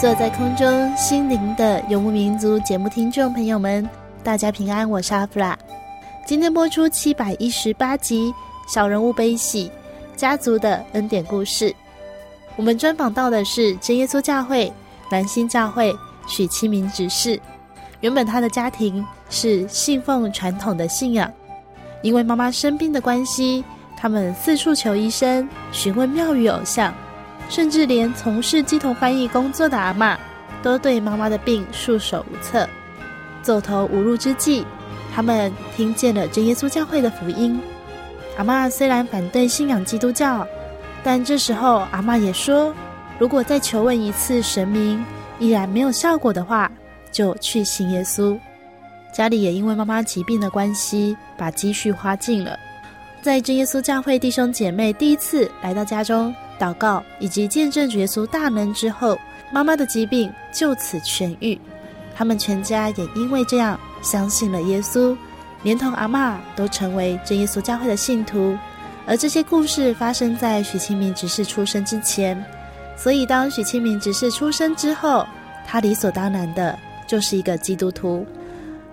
[0.00, 3.86] 坐在空中，心灵的游牧民族节目听众朋友们，
[4.24, 5.54] 大家平安，我是阿弗拉。
[6.26, 8.32] 今天播出七百一十八集
[8.66, 9.70] 《小人物悲喜
[10.16, 11.68] 家族的恩典故事》。
[12.56, 14.72] 我们专访到的是真耶稣教会
[15.10, 15.94] 南新教会
[16.26, 17.38] 许钦明执事。
[18.00, 21.30] 原本他的家庭是信奉传统的信仰，
[22.00, 23.62] 因为妈妈生病的关系，
[23.98, 26.90] 他们四处求医生，询问庙宇偶像。
[27.50, 30.16] 甚至连从事乩童翻译工作的阿嬷，
[30.62, 32.66] 都对妈妈的病束手无策。
[33.42, 34.64] 走投无路之际，
[35.12, 37.60] 他们听见了真耶稣教会的福音。
[38.38, 40.46] 阿嬷虽然反对信仰基督教，
[41.02, 42.72] 但这时候阿嬷也说，
[43.18, 45.04] 如果再求问一次神明，
[45.40, 46.70] 依然没有效果的话，
[47.10, 48.38] 就去信耶稣。
[49.12, 52.56] 家里也因为妈妈疾病的关系，把积蓄花尽了。
[53.20, 56.32] 在真耶稣教会弟兄姐妹第一次来到家中。
[56.60, 59.18] 祷告以及见证耶稣大能之后，
[59.50, 61.58] 妈妈的疾病就此痊愈。
[62.14, 65.16] 他们全家也因为这样相信了耶稣，
[65.62, 68.54] 连同阿嬷都成为真耶稣教会的信徒。
[69.06, 72.44] 而这些故事发生在许清明执事出生之前，
[72.94, 75.26] 所以当许清明执事出生之后，
[75.66, 78.26] 他理所当然的就是一个基督徒。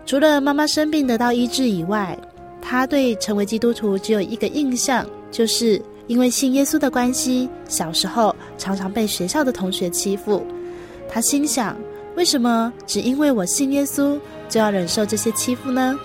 [0.05, 2.17] 除了妈妈生病得到医治以外，
[2.61, 5.81] 他对成为基督徒只有一个印象，就是。
[6.07, 10.45] 因为信耶稣的关系，小时候常常被学校的同学欺负。
[11.09, 11.77] 他心想：
[12.15, 14.19] 为什么只因为我信耶稣，
[14.49, 15.97] 就要忍受这些欺负呢？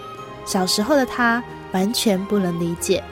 [0.45, 1.43] 小时候的他
[1.73, 3.03] 完全不能理解。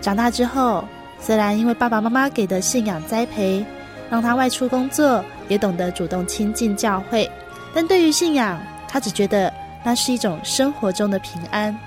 [0.00, 0.84] 长大之后，
[1.20, 3.64] 虽然因为爸爸妈妈给的信仰栽培，
[4.08, 7.30] 让他外出工作，也懂得主动亲近教会，
[7.74, 9.52] 但对于信仰，他只觉得
[9.84, 11.78] 那是一种生活中的平安。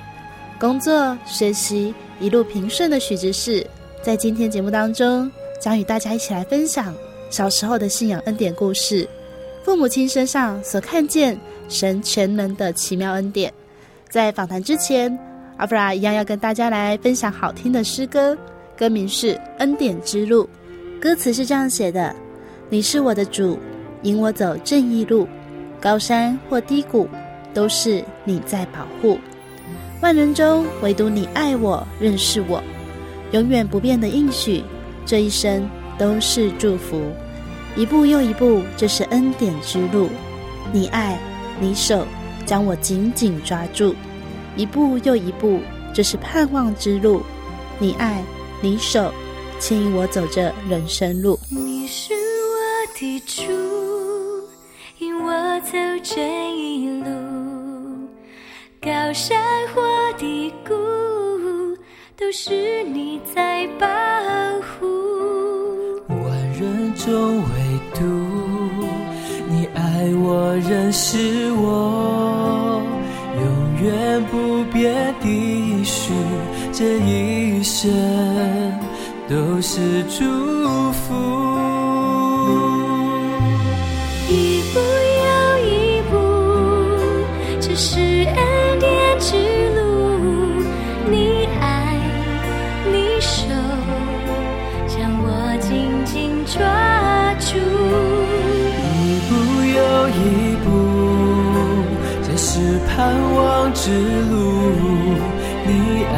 [0.59, 3.65] 工作、学习一路平顺的许执事。
[4.03, 6.91] 在今天节目当中，将与大家一起来分享
[7.29, 9.07] 小时候的信仰恩典故事，
[9.63, 11.39] 父母亲身上所看见
[11.69, 13.53] 神全能的奇妙恩典。
[14.09, 15.15] 在访谈之前，
[15.57, 18.35] 阿弗拉一样要跟大家来分享好听的诗歌，
[18.75, 20.49] 歌名是《恩典之路》，
[20.99, 22.15] 歌词是这样写的：
[22.69, 23.59] 你是我的主，
[24.01, 25.27] 引我走正义路，
[25.79, 27.07] 高山或低谷，
[27.53, 29.19] 都是你在保护。
[30.01, 32.63] 万人中唯独你爱我，认识我。
[33.31, 34.63] 永远不变的应许，
[35.05, 37.01] 这一生都是祝福。
[37.75, 40.09] 一步又一步，这是恩典之路。
[40.73, 41.17] 你爱，
[41.59, 42.05] 你手
[42.45, 43.95] 将我紧紧抓住。
[44.57, 45.61] 一步又一步，
[45.93, 47.21] 这是盼望之路。
[47.79, 48.21] 你爱，
[48.61, 49.13] 你手
[49.59, 51.39] 牵引我走着人生路。
[51.49, 53.43] 你是我的主，
[54.99, 55.71] 引我走
[56.03, 57.09] 这一路，
[58.81, 59.41] 高山
[59.73, 59.81] 或
[60.17, 61.20] 低谷。
[62.21, 63.87] 都是你在保
[64.61, 64.85] 护，
[66.07, 67.45] 万人中唯
[67.95, 68.05] 独
[69.49, 72.79] 你爱我，认识我，
[73.35, 73.43] 永
[73.83, 76.13] 远不变的许，
[76.71, 77.91] 这一生
[79.27, 81.70] 都是祝福。
[103.01, 103.89] 盼望之
[104.29, 104.35] 路，
[105.65, 106.13] 你爱，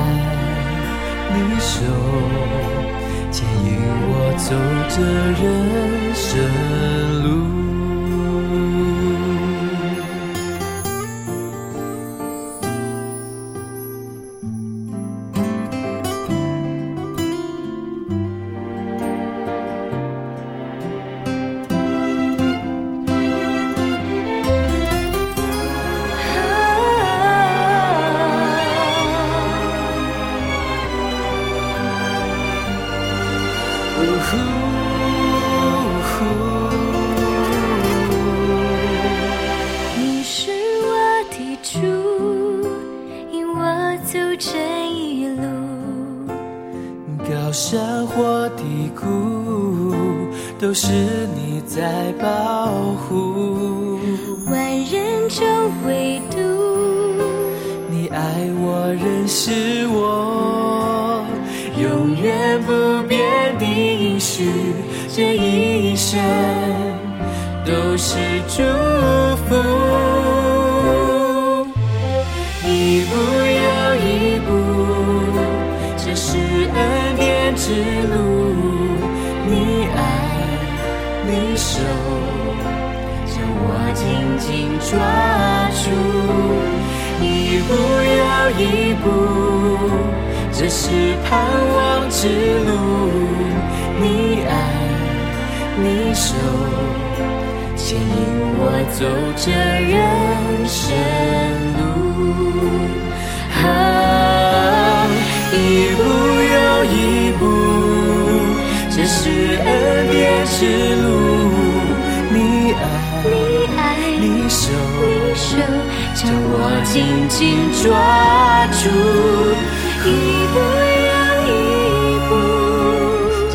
[1.34, 1.80] 你守，
[3.32, 4.54] 牵引我走
[4.90, 4.96] 着
[5.42, 6.03] 人。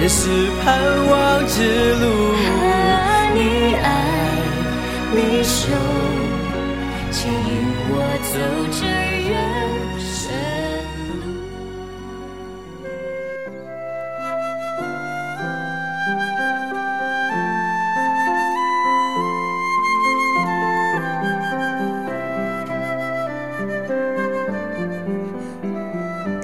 [0.09, 2.07] 是盼望之路。
[3.35, 3.87] 你爱，
[5.15, 5.69] 你手，
[7.13, 7.39] 牵引
[7.91, 8.35] 我走
[8.73, 8.87] 这。
[9.29, 9.37] 人
[10.01, 10.33] 生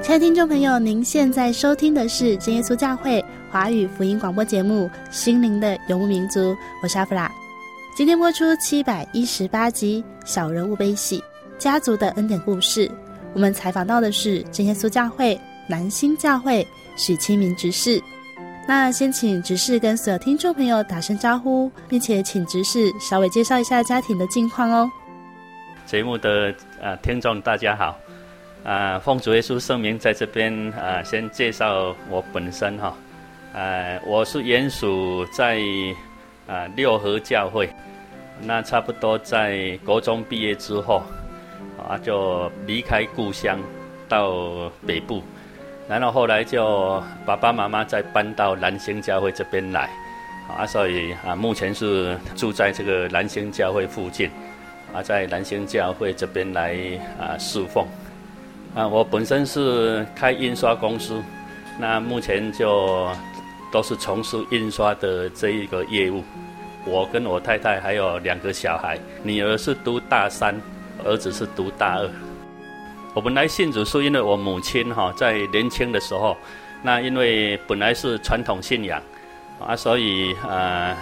[0.02, 3.24] 前听众朋友，您现在收听的是真耶稣教会
[3.54, 6.52] 华语福音广播节目《心灵的游牧民族》，
[6.82, 7.30] 我是阿弗拉。
[7.94, 11.22] 今天播出七百一十八集《小人物悲喜
[11.56, 12.88] 家族的恩典故事》。
[13.32, 16.66] 我们采访到的是真耶稣教会南新教会
[16.96, 18.02] 许清明执事。
[18.66, 24.90] 那先请执事跟所有听众朋友打声招呼，并且请执事稍微介绍一下家庭的近况哦。
[25.86, 26.52] 节目的
[26.82, 27.96] 呃听众大家好。
[28.64, 32.92] 啊，奉主耶稣圣名，在这边啊，先介绍我本身哈。
[33.54, 35.60] 呃，我是原属在
[36.48, 37.70] 啊六合教会，
[38.42, 41.04] 那差不多在国中毕业之后，
[41.78, 43.56] 啊就离开故乡
[44.08, 45.22] 到北部，
[45.88, 49.88] 然后后来就爸爸妈妈再搬到南星教会这边来，
[50.48, 54.28] 啊，所以啊目前是住在这个南星教会附近，
[54.92, 56.76] 啊，在南星教会这边来
[57.20, 57.86] 啊侍奉。
[58.74, 61.22] 啊，我本身是开印刷公司，
[61.78, 63.08] 那目前就
[63.74, 66.22] 都是从事印刷的这一个业务。
[66.84, 70.54] 我跟我太太还有两个小孩，女儿是读大三，
[71.04, 72.08] 儿子是读大二。
[73.14, 76.36] 我本来信主是因为我母亲哈在年轻的时候，
[76.84, 79.02] 那因为本来是传统信仰
[79.58, 80.96] 啊，所以呃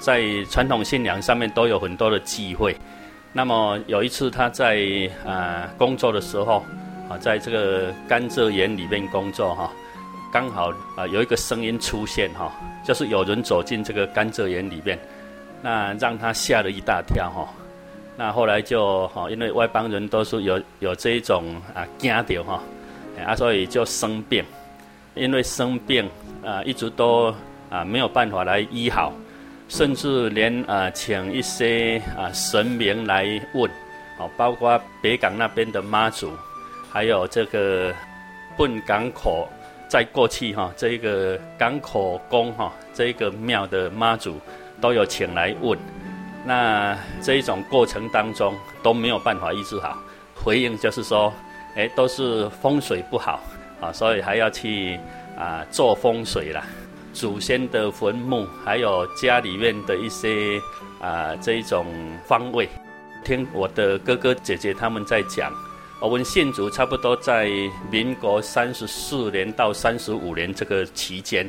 [0.00, 0.20] 在
[0.50, 2.76] 传统信仰上面都有很多的忌讳。
[3.32, 4.76] 那么有一次她在
[5.24, 6.66] 呃工作的时候。
[7.08, 9.72] 啊，在这个甘蔗园里面工作哈，
[10.32, 12.52] 刚好啊有一个声音出现哈，
[12.84, 14.98] 就是有人走进这个甘蔗园里面，
[15.62, 17.48] 那让他吓了一大跳哈。
[18.16, 22.62] 那后来就哈，因为外邦人都是有有这一种啊惊掉哈，
[23.26, 24.44] 啊所以就生病，
[25.14, 26.08] 因为生病
[26.44, 27.34] 啊一直都
[27.70, 29.12] 啊没有办法来医好，
[29.68, 33.70] 甚至连啊请一些啊神明来问，
[34.18, 36.30] 啊包括北港那边的妈祖。
[36.90, 37.94] 还有这个
[38.56, 39.46] 笨港口，
[39.88, 44.38] 在过去哈，这一个港口宫哈，这一个庙的妈祖
[44.80, 45.78] 都有请来问，
[46.44, 49.96] 那这一种过程当中都没有办法医治好，
[50.34, 51.32] 回应就是说，
[51.74, 53.40] 哎，都是风水不好
[53.80, 54.98] 啊，所以还要去
[55.38, 56.62] 啊做风水啦，
[57.14, 60.60] 祖先的坟墓，还有家里面的一些
[61.00, 61.86] 啊这一种
[62.26, 62.68] 方位，
[63.24, 65.50] 听我的哥哥姐姐他们在讲，
[66.00, 67.50] 我们信主差不多在
[67.90, 71.48] 民国三十四年到三十五年这个期间。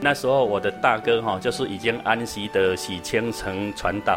[0.00, 4.16] 那时候我的大哥哈，就是已经安息的许清城传道，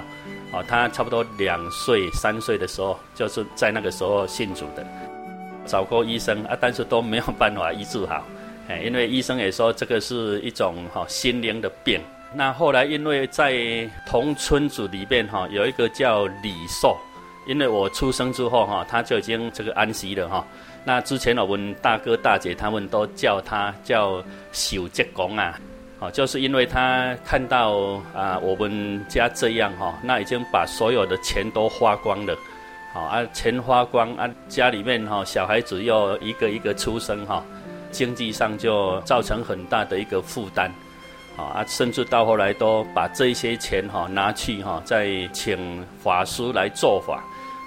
[0.54, 4.86] 哦，他差不多两岁三岁的时候，就是在那个时候信主的，
[5.66, 8.24] 找过医生啊，但是都没有办法医治好，
[8.68, 12.00] 哎，因为医生也说这个是一种哈心灵的病。
[12.36, 16.96] 那后来因为在同村子里面哈，有一个叫李寿，
[17.46, 20.46] 因为我出生之后哈，他就已经这个安息了哈。
[20.84, 25.60] 那之前我们大哥大姐他们都叫他叫守节公啊。
[26.00, 32.36] 哦，就是因为他看到啊，我们家这样哈，那已经把所有的钱都花光了，
[32.92, 37.46] 好啊，钱花光啊，家里面哈，小孩子又一个一个出生哈，
[37.92, 40.72] 经济上就造成很大的一个负担，
[41.38, 47.24] 啊，甚至到后来都把这些钱哈拿去哈，再请法师来做法，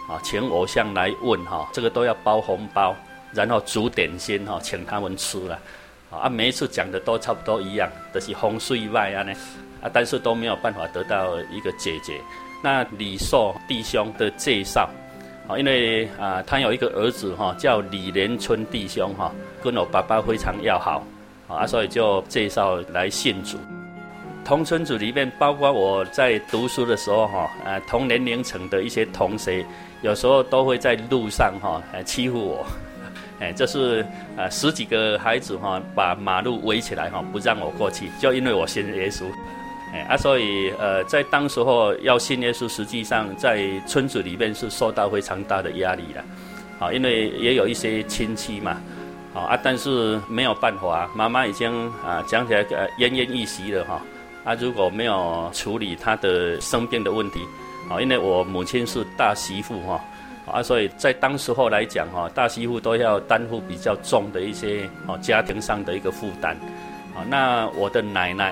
[0.08, 2.94] 啊，请偶像来问哈，这个都要包红包，
[3.32, 5.58] 然后煮点心哈，请他们吃了。
[6.10, 9.32] 啊，每一次讲的都差不多一样，都、是风水外啊呢，
[9.82, 12.20] 啊，但是都没有办法得到一个解决。
[12.62, 14.88] 那李寿弟兄的介绍，
[15.48, 19.32] 啊，因为啊，他有一个儿子哈，叫李连春弟兄哈，
[19.62, 21.04] 跟我爸爸非常要好，
[21.48, 23.58] 啊，所以就介绍来信主。
[24.44, 29.64] 同村组里面，包括我在读书的时候哈，啊，同年龄层的一些同学，
[30.04, 32.66] 有时候都会在路上哈，欺负我。
[33.40, 34.06] 哎，这是
[34.36, 39.24] 呃十几个孩子哈，把马路围起来哈，不让我过去，就因为我信耶稣。
[39.94, 46.22] 哎啊，所以呃，在当时候要信耶稣，实际上在村子里面是受到非常大的压力的。
[46.78, 48.76] 好，因为也有一些亲戚嘛，
[49.32, 54.02] 好啊，但是没有办法，妈妈已经啊讲起来呃奄奄一息了哈。
[54.44, 57.40] 啊，如果没有处理她的生病的问题，
[57.88, 60.00] 好，因为我母亲是大媳妇哈。
[60.46, 66.54] 啊，所以在当时候来讲，哈，大媳妇都要担负比较重的一些哦家庭上的一个负担。
[67.14, 68.50] 啊，那我的奶奶，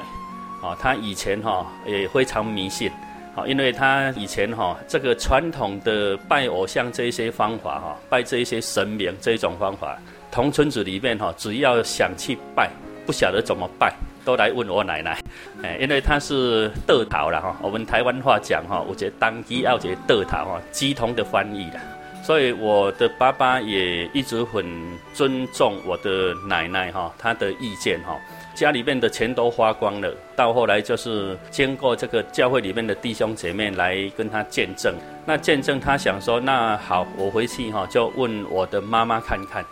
[0.63, 2.91] 啊，她以前哈也非常迷信，
[3.37, 9.99] 啊，因为她以前哈这个传统的拜偶像这一些方法，哈，拜这一些神明这一种方法，
[10.31, 12.71] 同村子里面哈，只要想去拜，
[13.05, 13.95] 不晓得怎么拜，
[14.25, 15.19] 都来问我奶奶，
[15.63, 21.81] 哎，因为她是德桃了哈，我们台湾话讲哈，我觉得当机要觉德桃哈，鸡童的翻译的，
[22.23, 24.65] 所以我的爸爸也一直很
[25.13, 28.17] 尊重我的奶奶哈，她的意见哈，
[28.55, 34.95] 家里面的钱都花光了，到后来就是经过这个教会里面的弟兄姐妹来跟他见证，
[35.27, 39.65] 那见证他想说，那好，我回去哈就问我的妈妈看看，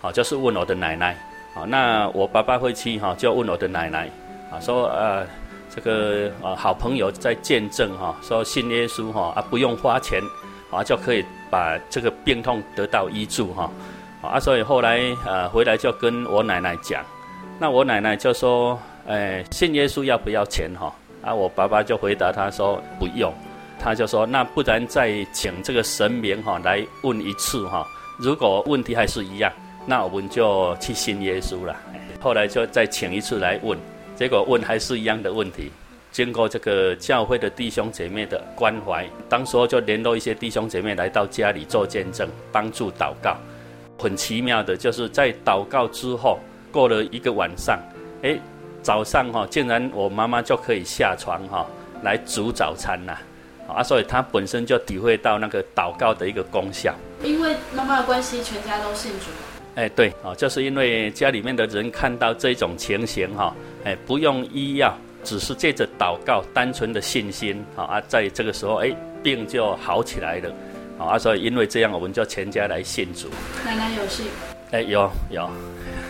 [0.00, 1.16] 好，就是问我的奶奶。
[1.54, 4.10] 好，那我爸爸回去哈，就问我的奶奶，
[4.50, 5.24] 啊，说呃，
[5.70, 10.20] 这个呃好朋友在见证哈，说信耶稣哈啊不用花钱，
[10.72, 13.70] 啊就可以把这个病痛得到医治哈，
[14.20, 17.04] 啊所以后来呃回来就跟我奶奶讲，
[17.60, 20.92] 那我奶奶就说，哎信耶稣要不要钱哈？
[21.22, 23.32] 啊我爸爸就回答他说不用，
[23.78, 27.86] 他就说那不然再请这个神明哈来问一次哈，
[28.18, 29.52] 如果问题还是一样。
[29.86, 31.76] 那我们就去信耶稣了。
[32.20, 33.78] 后来就再请一次来问，
[34.16, 35.70] 结果问还是一样的问题。
[36.10, 43.36] 经过这个教会的弟兄姐妹的关怀，当时候就联络一些弟兄姐妹来到家里做见证，帮助祷告。
[43.98, 46.38] 很奇妙的，就是在祷告之后，
[46.70, 47.78] 过了一个晚上，
[48.22, 48.38] 哎，
[48.80, 51.66] 早上哈，竟然我妈妈就可以下床哈，
[52.02, 53.16] 来煮早餐呐。
[53.66, 56.94] 啊，所以她本身就体会到那个祷告的一个功效。
[57.22, 59.26] 因为妈妈的关系，全家都信主。
[59.74, 63.52] 哎，对，哦，就是因为家里面的人看到这种情形，哈，
[63.84, 70.54] 哎，不用医药，只是借着祷告，单纯的信心，啊，在这个时候，哎，病就好起来了，
[70.96, 73.28] 啊，所以因为这样，我们就全家来信主。
[73.64, 74.26] 奶奶有信？
[74.70, 75.42] 哎，有有，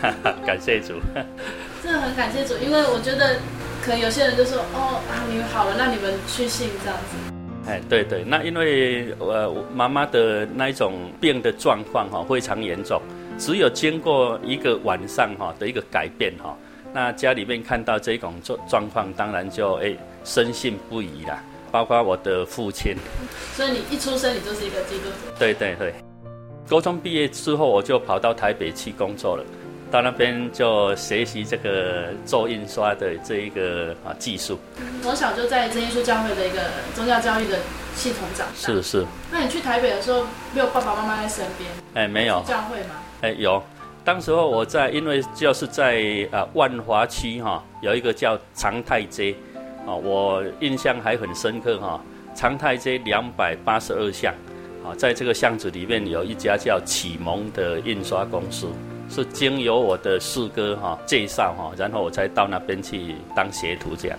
[0.03, 1.01] 哈哈，感谢主。
[1.83, 3.37] 真的很感谢主，因为我觉得，
[3.83, 7.17] 可能有些人就说，哦，啊，你们好了，那你们去信这样子。
[7.67, 13.01] 哎，对对，那因为呃，妈妈的那一种病的状况，哈，非常严重。
[13.39, 16.57] 只有经过一个晚上哈的一个改变哈，
[16.93, 21.39] 那家里面看到这种状状况，当然就哎深信不疑了。
[21.71, 22.95] 包括我的父亲，
[23.57, 25.37] 所以你一出生你就是一个基督徒。
[25.37, 25.93] 对对对，
[26.69, 29.45] 高中毕业之后我就跑到台北去工作了，
[29.91, 34.57] 到那边就学习这个做印刷的这一个啊技术。
[35.03, 36.61] 从小就在真耶稣教会的一个
[36.95, 37.59] 宗教教育的
[37.97, 38.55] 系统长大。
[38.55, 39.05] 是是。
[39.33, 40.25] 那你去台北的时候，
[40.55, 41.69] 没有爸爸妈妈在身边？
[41.95, 42.41] 哎，没有。
[42.47, 42.95] 教会吗？
[43.25, 43.63] 哎，有，
[44.05, 49.35] 当时候我在，因为就是在啊万华区哈，有一个叫长泰街，
[49.87, 51.99] 啊，我印象还很深刻哈。
[52.35, 54.35] 长泰街两百八十二巷，
[54.85, 58.69] 啊，在这个巷子里面有一家叫启蒙的印刷公司，
[59.09, 64.19] 是经由我的四哥哈介绍哈，然后我才到那边去当学徒这样。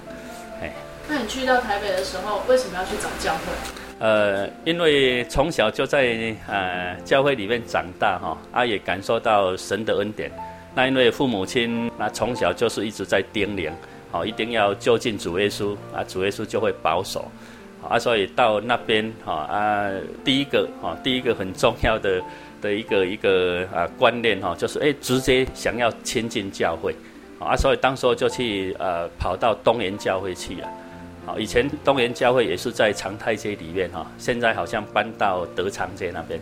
[0.63, 0.74] 哎，
[1.07, 3.84] 那你去到台北的时候，为什么要去找教会？
[3.97, 10.29] 呃，因为从小就在呃教会里面长大哈，啊也感受到神的恩典。
[10.75, 13.71] 那因为父母亲那从小就是一直在叮咛，
[14.11, 17.31] 好一定要就近主耶稣啊，主耶稣就会保守，
[17.87, 19.89] 啊所以到那边哈啊
[20.25, 22.21] 第一个哈第一个很重要的
[22.61, 26.93] 的一个一个啊观念哈就是哎直接想要亲近教会，
[27.39, 30.69] 啊所以当时候就去呃跑到东园教会去了，
[31.25, 36.39] 好以前东园教会也是在长泰街里面哈，现在好像搬到德昌街那边。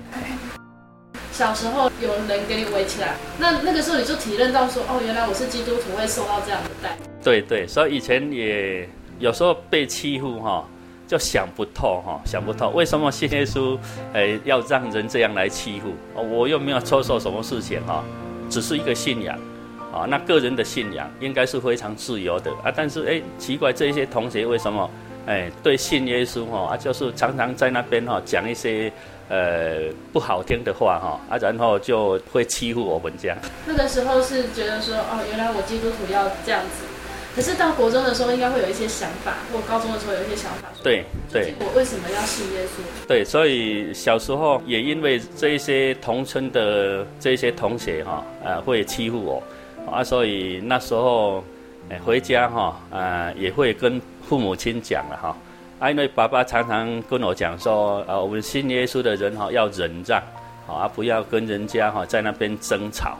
[1.31, 6.99] 小时候有人给你围起来，那那个时候你就体认到说，哦，原来我是基督徒，会受到这样的待遇。
[7.23, 8.87] 对对，所以以前也
[9.19, 10.63] 有时候被欺负哈，
[11.07, 13.77] 就想不透哈，想不透为什么信耶稣，
[14.13, 15.93] 哎，要让人这样来欺负？
[16.21, 18.03] 我又没有做错什么事情哈，
[18.49, 19.35] 只是一个信仰，
[19.93, 22.73] 啊，那个人的信仰应该是非常自由的啊。
[22.75, 24.89] 但是哎，奇怪，这些同学为什么
[25.25, 28.91] 哎对信耶稣哈啊，就是常常在那边哈讲一些。
[29.29, 33.37] 呃，不好听的话哈啊，然后就会欺负我们这样。
[33.65, 36.85] 那个时候是觉得说，哦，原来我基督徒要这样子。
[37.33, 40.67] 可是到国中的时候，应该会有一些想法，或高中的时候有一些想法。
[40.83, 41.53] 对对。
[41.57, 43.07] 我为什么要信耶稣？
[43.07, 49.41] 对，所以小时候也因为这一些同村的这一些同学哈，呃，会欺负我
[49.91, 51.43] 啊，所以那时候
[52.03, 55.37] 回家哈，呃，也会跟父母亲讲了哈。
[55.79, 60.21] 啊，因为爸爸常常跟我讲说，啊，我们信耶稣的人哈要忍让，
[60.65, 63.17] 啊，不要跟人家哈在那边争吵，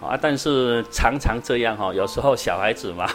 [0.00, 3.06] 啊，但是常常这样哈，有时候小孩子嘛，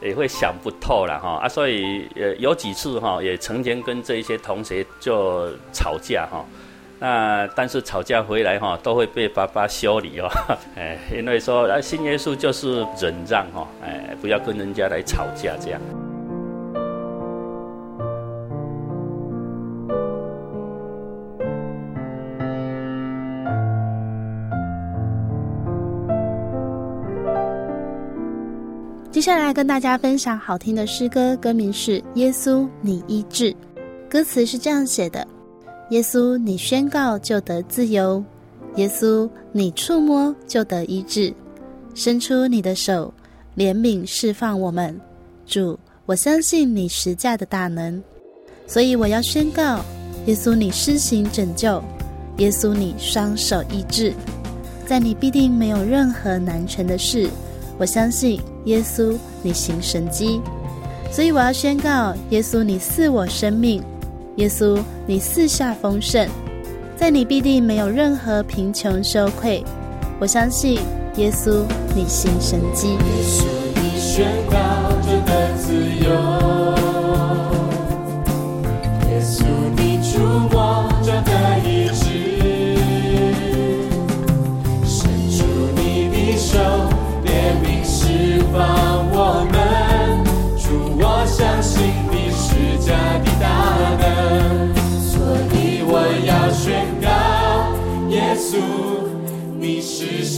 [0.00, 6.42] 也会想不透了哈，啊，所以呃有几次哈，也曾经跟这一些同学就吵架哈，
[7.00, 10.28] 那但是吵架回来哈，都会被爸爸修理哦，
[10.76, 15.80] 哎，因为说啊，信耶稣就是忍让哈，哎，不要跟人家来吵架这样。
[29.10, 33.52] 接下来跟大家分享好听的诗歌，歌名是《耶稣，你医治》。
[34.08, 35.26] 歌词是这样写的：
[35.90, 38.22] 耶稣，你宣告就得自由；
[38.76, 41.32] 耶稣，你触摸就得医治。
[41.94, 43.12] 伸出你的手，
[43.56, 45.00] 怜悯释放我们。
[45.46, 48.02] 主，我相信你十架的大能，
[48.66, 49.80] 所以我要宣告：
[50.26, 51.82] 耶稣，你施行拯救；
[52.36, 54.12] 耶稣，你双手医治，
[54.86, 57.30] 在你必定没有任何难成的事。
[57.78, 60.40] 我相信耶稣，你行神迹，
[61.10, 63.80] 所以我要宣告：耶稣，你赐我生命；
[64.38, 66.28] 耶稣，你四下丰盛，
[66.96, 69.64] 在你必定没有任何贫穷羞愧。
[70.20, 70.78] 我相信
[71.16, 72.96] 耶稣，你行神迹。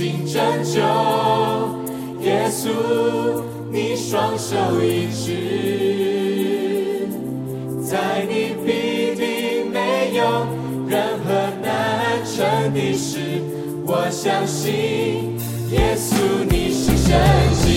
[0.00, 0.80] 请拯救，
[2.22, 2.70] 耶稣，
[3.70, 7.06] 你双手一直，
[7.82, 10.46] 在你必定没有
[10.88, 13.42] 任何难成的事，
[13.84, 14.72] 我相信，
[15.70, 16.16] 耶稣，
[16.48, 17.69] 你是神。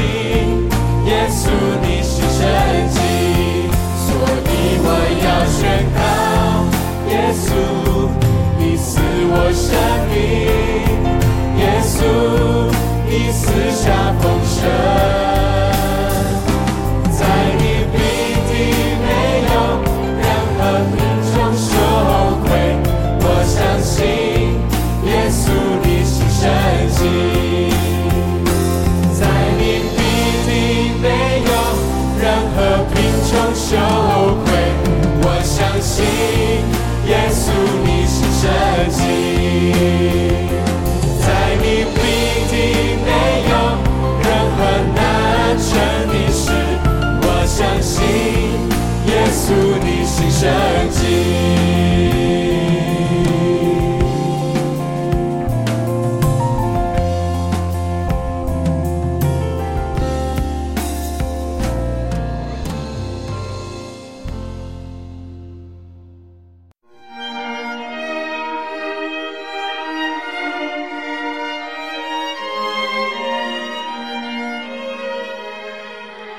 [0.00, 1.50] 耶稣，
[1.82, 2.40] 你是神
[2.90, 2.98] 迹，
[3.96, 4.08] 所
[4.46, 4.50] 以
[4.84, 4.86] 我
[5.24, 5.60] 要宣
[5.94, 6.00] 告：
[7.10, 7.50] 耶稣，
[8.58, 8.90] 你赐
[9.28, 9.68] 我生
[10.08, 10.14] 命；
[11.58, 12.00] 耶稣，
[13.08, 13.84] 你赐下
[14.20, 15.51] 丰盛。
[39.72, 40.21] 迹，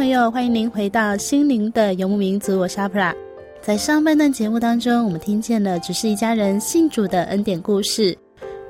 [0.00, 3.14] 朋友，欢迎您回到心灵的游牧民族，我是阿普拉。
[3.60, 8.16] 在上半段节目当中，我们听见了只是一家人信主的恩典故事。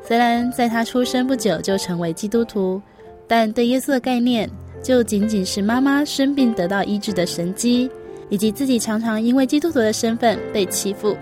[0.04, 2.82] 虽然在他出生不久就成为基督徒，
[3.28, 4.50] 但对耶稣的概念
[4.82, 7.88] 就仅仅是妈妈生病得到医治的神迹，
[8.28, 11.16] 以及自己常常因为基督徒的身份被欺负。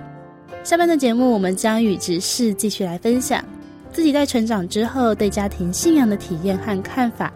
[0.64, 3.44] 下半段节目，我们将与执事继续来分享
[3.92, 7.30] 自己在成长之后对家庭信仰的体验和看法。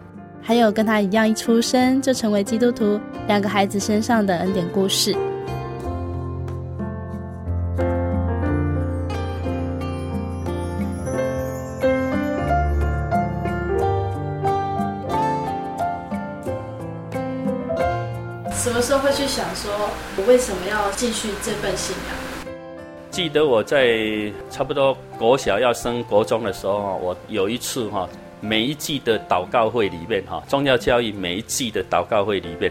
[0.45, 5.15] 还有跟他一样一出生就成为基督徒两个孩子身上的恩典故事。
[18.51, 19.71] 什么时候会去想说
[20.17, 22.47] 我为什么要继续这份信仰？
[23.11, 28.09] 记得我在差不多国小要升国中的时候我有一次哈
[28.43, 32.69] 每一季的祷告会里面哈，宗教教育每一季的祷告会里面，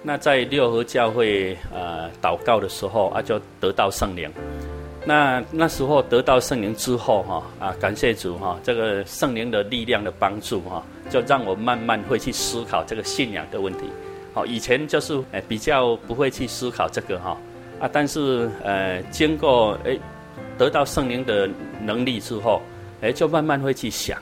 [0.00, 4.30] 那在六合教会呃祷告的时候啊，就得到圣灵。
[5.04, 13.80] 那那时候得到圣灵之后哈啊，感谢主哈，这个圣灵的力量的帮助哈，就让我慢慢会去思考这个信仰的问题。
[14.32, 17.36] 好，以前就是诶比较不会去思考这个哈
[17.80, 19.98] 啊，但是呃经过诶
[20.56, 22.62] 得到圣灵的能力之后，
[23.00, 24.16] 诶就慢慢会去想。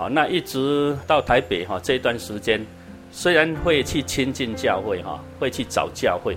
[0.00, 2.66] 好，那一直到台北哈这段时间，
[3.12, 6.34] 虽然会去亲近教会哈，会去找教会。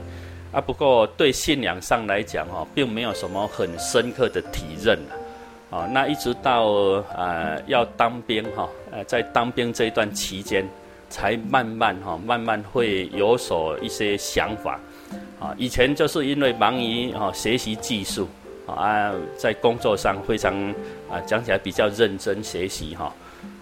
[0.51, 4.99] 啊，不过对信仰上来讲，哈，并没有什么很深刻的体认
[5.69, 5.87] 啊。
[5.89, 6.65] 那一直到
[7.15, 10.67] 呃要当兵哈，呃，在当兵这一段期间，
[11.09, 14.77] 才慢慢哈，慢慢会有所一些想法。
[15.39, 18.27] 啊，以前就是因为忙于哈学习技术
[18.67, 20.53] 啊，在工作上非常
[21.09, 23.09] 啊讲起来比较认真学习哈。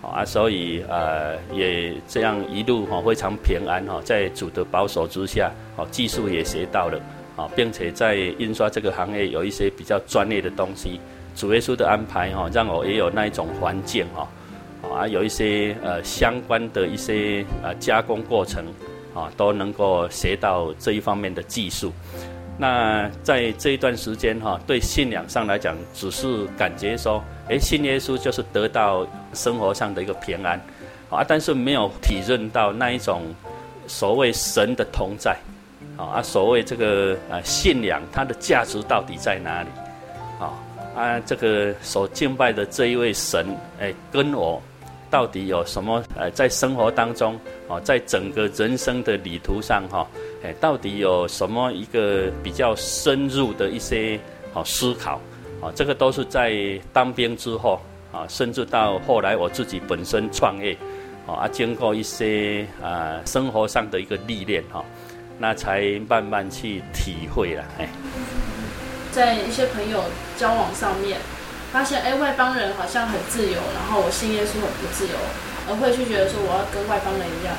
[0.02, 7.00] 啊，所以呃，也这样一路哈非常平安哈，在主的保守之下，哦，技术也学到了，
[7.36, 11.00] 啊，并且在印刷这个行业有一些比较专业的东西，
[11.36, 14.28] 主耶稣的安排哈，让我也有那一种环境哈，
[14.92, 18.66] 啊，有一些呃相关的一些呃加工过程，
[19.14, 21.94] 啊，都能够学到这一方面的技术。
[22.58, 30.60] 那在这一段时间哈，对信仰上来讲，只是感觉说，诶，信耶稣就是得到生活上的一个平安，
[31.10, 33.24] 啊，但是没有体认到那一种
[33.88, 35.38] 所谓神的同在，
[35.98, 39.70] 啊，所谓这个啊信仰它的价值到底在哪里？
[40.40, 40.54] 啊，
[40.96, 43.46] 啊，这个所敬拜的这一位神，
[43.80, 44.62] 诶，跟我
[45.10, 46.04] 到底有什么？
[46.16, 50.08] 呃，在生活当中，啊，在整个人生的旅途上，哈。
[50.44, 54.20] 哎，到底有什么一个比较深入的一些
[54.56, 55.22] 啊思考
[55.62, 55.70] 啊？
[55.76, 56.52] 这个都是在
[56.92, 57.80] 当兵之后
[58.12, 60.78] 啊，甚至到后来我自己本身创业
[61.26, 64.84] 啊，经过一些啊生活上的一个历练哈，
[65.40, 67.64] 那才慢慢去体会了。
[67.80, 67.88] 哎，
[69.12, 70.04] 在一些朋友
[70.38, 71.20] 交往上面，
[71.72, 75.14] 发现哎外邦人好像很自由，然后我信耶稣很不自由，
[75.70, 77.56] 而会去觉得说我要跟外邦人一样，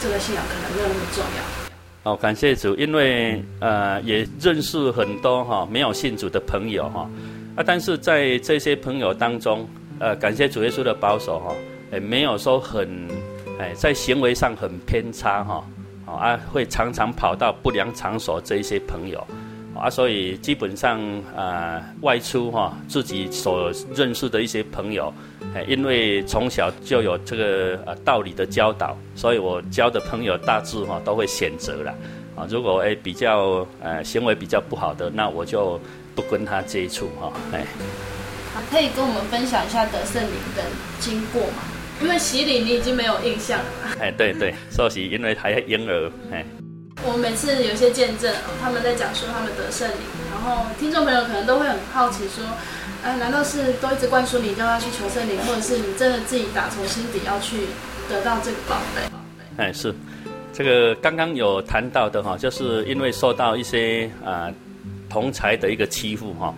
[0.00, 2.10] 这个信仰可能没有那么重要。
[2.10, 7.08] 哦，感谢主，因为呃也认识很多哈、哦、没有信主的朋友哈
[7.54, 9.68] 啊，但是在这些朋友当中，
[10.02, 11.54] 呃感谢主耶稣的保守哈，
[11.92, 13.08] 也没有说很
[13.60, 15.64] 哎在行为上很偏差哈
[16.04, 19.24] 啊，会常常跑到不良场所这一些朋友。
[19.74, 21.00] 啊，所以基本上
[21.34, 25.12] 啊、外出哈、自己所认识的一些朋友，
[25.54, 31.94] 哎，因为从小就有这个呃道理的教导，所以我交的朋友大致哈、都会选择了。
[32.36, 35.80] 啊，如果哎比较呃行为比较不好的，那我就
[36.14, 37.64] 不跟他接触哈，哎。
[38.54, 40.62] 好，可以跟我们分享一下得圣灵的
[41.00, 41.62] 经过吗？
[42.00, 43.96] 因为洗礼你已经没有印象了。
[44.00, 46.44] 哎，对对，受洗因为还婴儿，哎。
[47.04, 49.96] 我们每次有些见证，他们在讲说他们得圣灵，
[50.30, 52.44] 然后听众朋友可能都会很好奇说，
[53.02, 57.56] 哎，难道是都一直灌输你叫他去求圣灵，或者是你真的自己打从心底要去
[58.08, 59.02] 得到这个宝贝？
[59.56, 59.92] 哎，是，
[60.52, 64.54] 这个刚刚有谈到的哈，就是因为受到一些啊、呃、
[65.10, 66.54] 同才的一个欺负哈，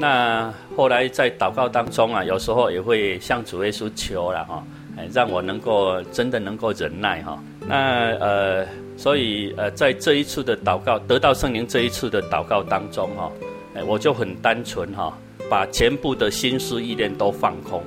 [0.00, 4.64] 那后来在祷告当中啊，有时候也会向主耶稣求了哈，
[4.96, 8.66] 哎，让我能够真的能够忍耐哈，那呃。
[8.96, 13.28] 所以，呃，在这一次的祷告，得到圣灵这一次的祷告当中，哈，
[13.74, 15.12] 哎，我就很单纯哈，
[15.50, 17.82] 把全部的心思意念都放空，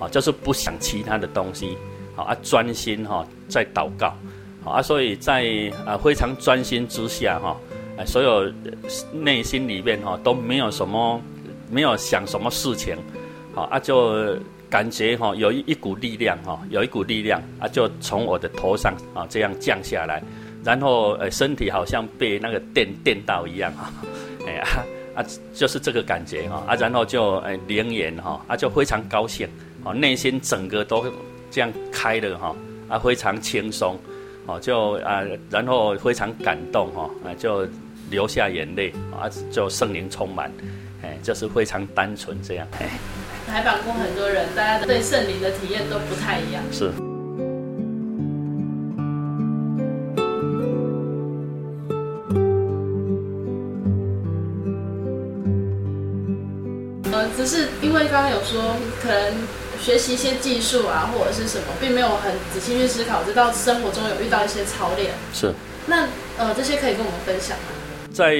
[0.00, 1.78] 啊，就是不想其他的东西，
[2.16, 4.12] 啊，专心哈在祷告，
[4.64, 7.56] 啊，所以在啊非常专心之下，哈，
[7.96, 8.52] 哎，所有
[9.12, 11.22] 内心里面哈都没有什么，
[11.70, 12.96] 没有想什么事情，
[13.54, 14.36] 好啊，就。
[14.70, 20.22] 感觉哈有一一股力量哈，有一股力量啊，就从我的头上啊这样降下来，
[20.62, 23.90] 然后呃身体好像被那个电电到一样哈，
[24.46, 24.64] 哎呀
[25.16, 29.48] 啊就是这个感觉哈啊，然后就哎灵眼哈啊就非常高兴
[29.82, 31.04] 啊，内心整个都
[31.50, 32.54] 这样开了哈
[32.86, 33.98] 啊非常轻松
[34.46, 37.66] 哦就啊然后非常感动哈啊就
[38.08, 40.48] 流下眼泪啊就圣灵充满
[41.02, 42.88] 哎就是非常单纯这样哎。
[43.46, 46.62] 采访过很多人，大家对圣灵的体验都不太一样。
[46.70, 46.92] 是。
[57.12, 59.34] 呃，只是因为刚刚有说，可能
[59.80, 65.10] 学习一些技术啊，或者是什么，并没有很仔细去思考，直到生活中有遇到一些操练。
[65.34, 65.52] 是。
[65.86, 66.06] 那
[66.38, 67.79] 呃，这些可以跟我们分享吗？
[68.10, 68.34] 在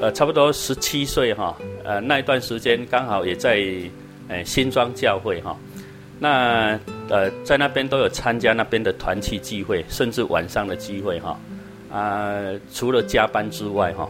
[0.00, 3.62] 呃差不多十七岁哈，呃那一段时间刚好也在
[4.28, 5.56] 呃新庄教会哈，
[6.18, 11.38] 那呃在那边都有参加那边的团契聚会，甚至晚上的聚会哈，
[11.92, 12.40] 啊
[12.72, 14.08] 除了加班之外哈，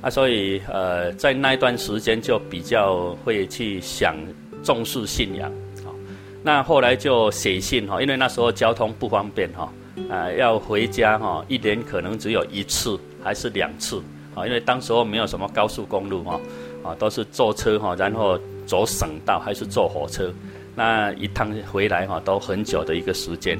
[0.00, 4.16] 啊所以呃在那一段时间就比较会去想
[4.62, 5.50] 重视信仰，
[5.84, 5.92] 好，
[6.42, 9.72] 那后来就写信哈，因为那时候交通不方便哈。
[10.08, 14.02] 啊，要回家哈，一年可能只有一次还是两次
[14.34, 16.40] 啊，因为当时候没有什么高速公路哈，
[16.82, 20.32] 啊，都是坐车哈，然后走省道还是坐火车，
[20.74, 23.58] 那一趟回来哈，都很久的一个时间，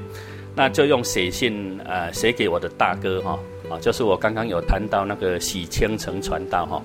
[0.55, 3.38] 那就用写信呃写给我的大哥哈，
[3.70, 6.83] 啊，就是我刚刚有谈到那个洗清城传道哈，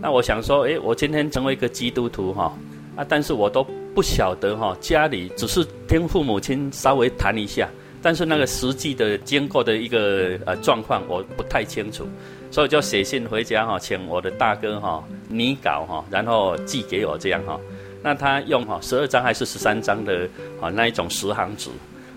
[0.00, 2.52] 那我想说，诶，我今天成为一个基督徒哈，
[2.96, 7.68] 啊，但是我都不晓得哈，家里只是听父母亲稍微谈一下。
[8.02, 12.06] 但是那个实际的经过的一个呃状况我不太清楚，
[12.50, 17.60] 所以就写信回家哈，请我的大哥哈拟稿哈，然后寄给我这样哈。
[18.02, 20.26] 那他用哈十二张还是十三张的
[20.60, 21.68] 啊那一种十行纸，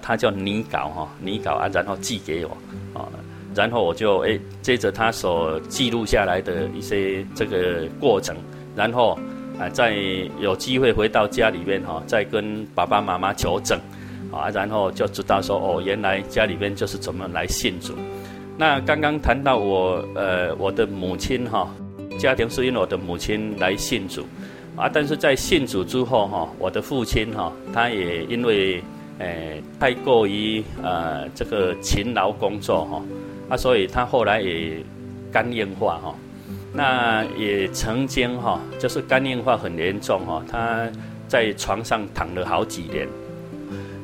[0.02, 2.58] 他叫拟稿哈拟稿啊，然后寄给我
[2.94, 3.10] 啊，
[3.54, 8.34] 然后我就哎接着他所记录下来的一些这个过程，
[8.74, 9.20] 然后
[9.60, 9.94] 啊再
[10.40, 13.78] 有机会回到家里面哈，再跟爸爸妈妈求证。
[14.34, 17.94] 啊，然后就知道说哦，原来家里边就是怎么来信主。
[18.58, 21.70] 那刚刚谈到我呃我的母亲哈，
[22.20, 24.26] 家庭是因为我的母亲来信主，
[24.76, 28.84] 啊，但是在信主之后哈，我的父亲哈，他也因为
[29.20, 29.28] 呃
[29.80, 33.02] 太过于呃这个勤劳工作哈，
[33.50, 34.78] 啊，所以他后来也
[35.32, 36.16] 肝硬化哈，
[36.72, 40.88] 那也曾经哈，就是肝硬化很严重哈，他
[41.28, 43.08] 在床上躺了好几年。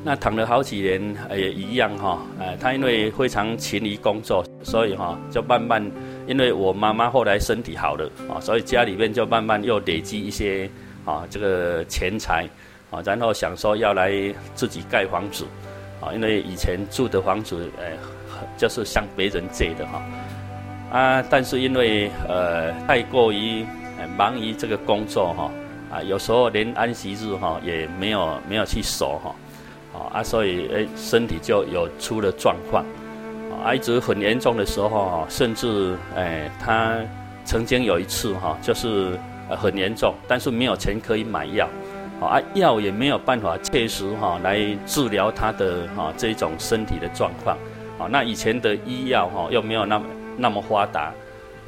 [0.01, 5.91] 那躺了好几年也一样哈，呃，他因为非常勤于工作，所以哈就慢慢，
[6.25, 10.69] 因为我妈妈后来身体好了啊，所以家里面就慢慢又累积一些
[11.03, 12.47] 啊这个钱财
[12.89, 14.13] 啊，然后想说要来
[14.55, 15.45] 自己盖房子
[15.99, 17.85] 啊，因为以前住的房子呃
[18.57, 20.01] 就是向别人借的哈
[20.97, 23.65] 啊，但是因为呃太过于
[24.17, 25.51] 忙于这个工作哈
[25.91, 29.35] 啊，有时候连安息日哈也没有没有去守哈。
[30.13, 32.83] 啊，所以诶，身体就有出了状况，
[33.63, 36.97] 啊，一直很严重的时候，甚至诶，他
[37.45, 39.17] 曾经有一次哈，就是
[39.49, 41.67] 很严重，但是没有钱可以买药，
[42.21, 47.57] 啊，药也没有办法切实哈来治疗他的哈这种身体的状况，
[47.99, 50.05] 啊，那以前的医药哈又没有那么
[50.38, 51.12] 那么发达，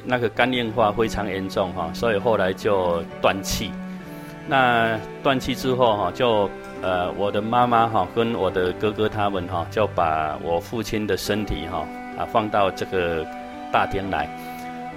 [0.04, 3.70] 那个肝硬化非常严重哈，所以后来就断气，
[4.48, 6.50] 那断气之后哈就。
[6.82, 11.86] 呃，我的妈妈哈跟我的哥哥他们哈就把我父亲的身体哈
[12.18, 13.24] 啊放到这个
[13.72, 14.28] 大厅来，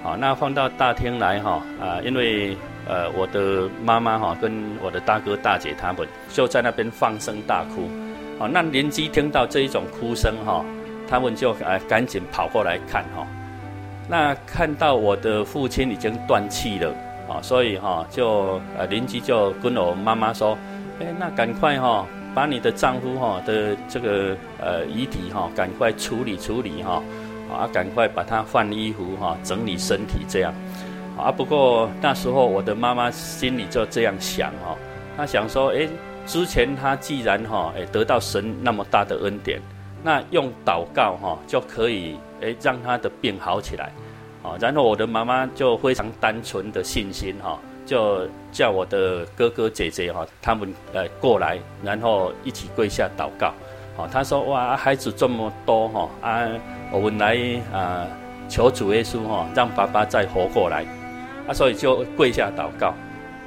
[0.02, 2.56] 好，那放到大厅来哈啊，因为
[2.88, 7.88] 呃我的妈妈哈跟我的大哥大姐他们就在那边放声大哭，
[8.36, 10.64] 好，那邻居听到这一种哭声哈，
[11.08, 13.24] 他们就啊赶紧跑过来看哈，
[14.08, 16.90] 那看到我的父亲已经断气了
[17.28, 20.58] 啊，所以哈就呃邻居就跟我妈妈说。
[20.98, 27.02] 哎，那赶快哈、把你的丈夫哈的这个呃遗体哈，赶快处理处理哈，
[27.52, 30.54] 啊，赶快把他换衣服哈，整理身体这样，
[31.18, 34.74] 啊，不过那时候我的妈妈心里就这样想哈，
[35.18, 35.86] 她想说，哎，
[36.26, 39.60] 之前她既然哈，哎得到神那么大的恩典，
[40.02, 43.92] 那用祷告哈就可以哎让她的病好起来，
[44.42, 47.60] 啊，然后我的妈妈就非常单纯的信心哈。
[47.86, 53.52] 就叫我的哥哥姐姐哈，他们呃过来，然后一起跪下祷告。
[53.96, 56.46] 哦，他说哇，孩子这么多哈啊，
[56.92, 57.38] 我们来
[57.72, 58.06] 啊
[58.48, 60.84] 求主耶稣哈，让爸爸再活过来。
[61.48, 62.88] 啊，所以就跪下祷告。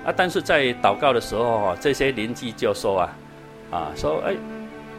[0.05, 3.15] 啊，但是在祷告的时候哈，这些邻居就说啊
[3.69, 4.33] 啊说哎，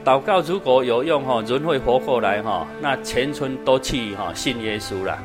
[0.04, 5.18] 祷告如果有用哈，人会活过来哈，那全村都去哈信耶稣了。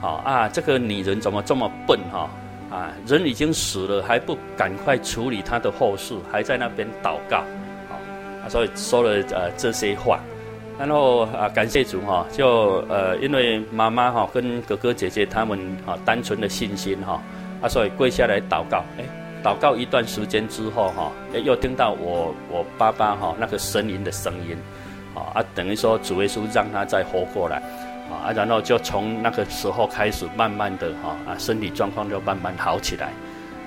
[0.00, 2.28] 好啊，这个女人怎么这么笨哈？
[2.70, 7.38] 啊，人已经死了，还不赶快处理他的后事，还在那边祷告，
[7.88, 10.20] 啊，所以说了呃这些话，
[10.78, 17.22] 然后啊感谢主哈，就呃因为妈妈哈跟哥哥姐姐他们啊单纯的信心哈，
[17.62, 19.04] 啊所以跪下来祷告，哎，
[19.42, 24.54] 祷告一段时间之后哈，哎又听到我我爸爸哈那个呻吟的声音，
[25.14, 27.62] 啊啊等于说主耶稣让他再活过来。
[28.10, 33.10] 啊，然后就从那个时候开始，慢慢的哈啊，身体状况就慢慢好起来。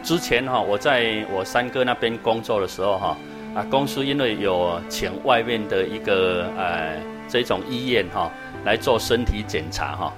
[0.04, 3.18] 之前哈，我在我三哥那边工作的时候哈，
[3.54, 8.32] 啊，公司因为有请外面的一个呃这种医院哈
[8.66, 10.14] 来做身体检查哈，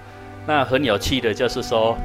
[0.48, 1.98] 那很有趣的就是说，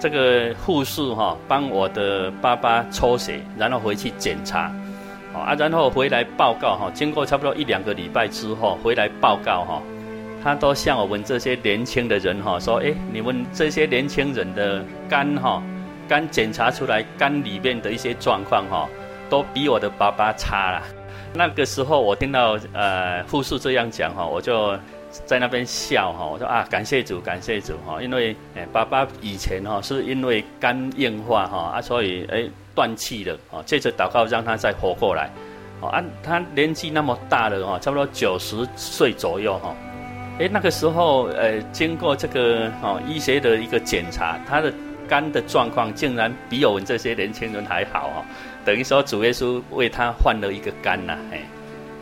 [0.00, 4.72] 这个护士哈帮我的爸爸抽血，然后回去检查，
[5.34, 9.82] 啊，然后回来报告哈，经过差不多一两个礼拜之后回来报告哈，
[10.46, 15.60] 他都向我们这些年轻的人哈说，哎，你们这些年轻人的肝哈，
[16.06, 18.88] 肝检查出来肝里面的一些状况哈，
[19.28, 20.82] 都比我的爸爸差了。
[21.34, 24.78] 那个时候我听到呃护士这样讲哈，我就。
[25.24, 35.30] 在那边笑哈，我说啊，感谢主，感谢主哈，因为诶，爸爸以前哈是因为肝硬化哈啊，所以诶断气了啊，借着祷告让他再活过来
[35.80, 39.74] 哦，啊，他年纪那么大了哈，差不多九十岁左右哈，
[40.38, 44.72] 诶，那个时候呃，经过这个哦医学的一个检查，他的
[45.08, 48.24] 肝的状况竟然比我们这些年轻人还好哦，
[48.64, 51.40] 等于说主耶稣为他换了一个肝呐，哎。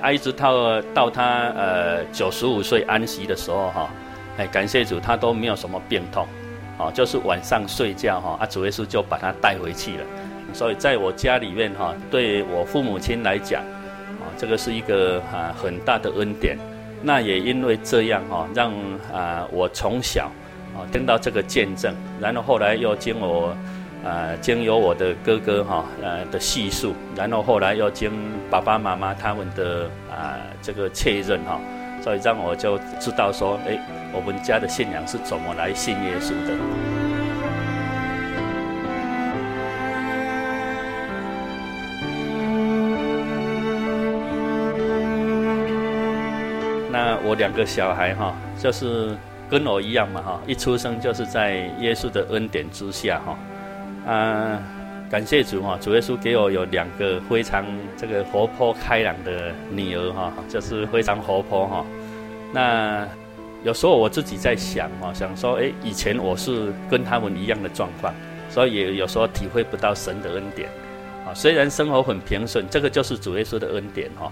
[0.03, 3.89] 啊，一直到到他呃九十五岁安息的时候哈，
[4.37, 6.27] 哎，感谢主，他都没有什么病痛，
[6.77, 10.05] 哦，就是晚上睡觉哈，啊，主耶稣就把他带回去了。
[10.53, 13.63] 所以在我家里面哈，对我父母亲来讲，
[14.21, 16.59] 啊，这个是一个啊很大的恩典。
[17.05, 18.73] 那也因为这样哈，让
[19.13, 20.31] 啊我从小
[20.75, 23.55] 啊听到这个见证，然后后来又经我。
[24.07, 28.13] 呃，经由我的哥哥哈，呃的叙述，然后后来又经
[28.51, 31.59] 爸爸妈妈他们的啊、这个确认哈，
[32.03, 33.79] 所以让我就知道说，哎，
[34.13, 37.04] 我们家的信仰是怎么来信耶稣的。
[47.35, 49.17] 两个小孩哈，就是
[49.51, 53.39] 跟我一样嘛哈，一出生就是在耶稣的恩典之下哈。
[54.13, 54.63] 啊，
[55.11, 55.79] 感谢主哈！
[55.81, 57.65] 主耶稣给我有两个非常
[57.97, 61.87] 这个活泼开朗的女儿哈，就是非常活泼哈。
[62.53, 63.07] 那
[63.63, 68.13] 有时候我自己在想哈，想说哎，以前我是跟他们一样的状况，
[68.51, 70.69] 所以也有时候体会不到神的恩典
[71.27, 71.33] 啊。
[71.33, 74.31] 虽然生活很平顺，这个就是主耶稣的恩典哈。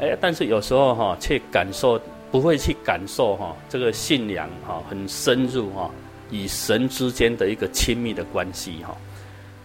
[0.00, 2.00] 哎，但是有时候哈，却感受
[2.30, 5.90] 不会去感受哈，这个信仰哈很深入哈，
[6.30, 8.96] 与神之间的一个亲密的关系哈。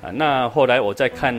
[0.01, 1.33] 啊，那后来我在看，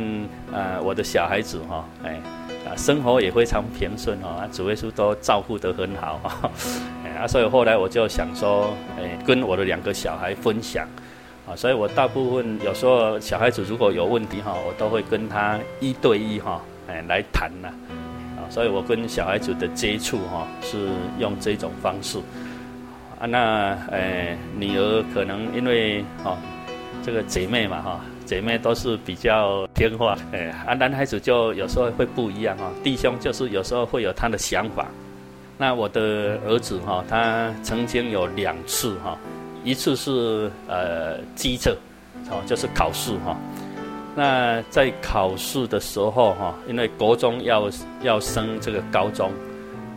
[0.52, 2.18] 呃，我的小孩子哈，哎，
[2.66, 6.50] 啊，生活也非常平顺哈，啊，主耶稣都照顾得很好哈，
[7.20, 10.88] 啊，所以后来我就想说，哎，跟我的两个小孩分享，
[11.46, 17.68] 啊，所以我大部分有时候小孩子如果有问题哈，我都会跟他一对一哈，哎，来谈呐，
[18.54, 20.86] 所以我跟小孩子的接触哈是
[21.18, 22.20] 用这种方式，
[23.18, 26.38] 啊，那，诶，女儿可能因为哈，
[27.02, 28.00] 这个姐妹嘛哈。
[28.24, 32.70] 姐妹都是比较听话，哎，啊，男孩子就有时候会不一样哈。
[32.82, 34.86] 弟兄就是有时候会有他的想法。
[35.58, 39.18] 那我的儿子哈，他曾经有两次哈，
[39.62, 41.76] 一次是呃机测，
[42.30, 43.36] 哦，就是考试哈。
[44.14, 47.68] 那在考试的时候哈，因为国中要
[48.02, 49.32] 要升这个高中，